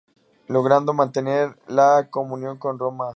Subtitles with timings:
[0.47, 3.07] Logrando mantener la comunión con Roma.